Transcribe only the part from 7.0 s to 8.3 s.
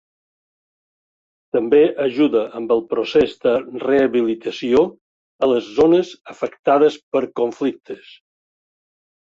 per conflictes.